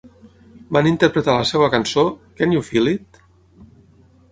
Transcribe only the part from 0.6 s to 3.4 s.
Van interpretar la seva cançó "Can You Feel It?".